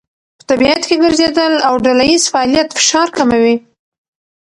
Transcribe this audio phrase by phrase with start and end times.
[0.37, 3.55] په طبیعت کې ګرځېدل او ډلهییز فعالیت فشار کموي.